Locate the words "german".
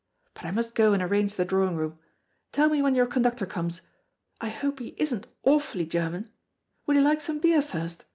5.85-6.31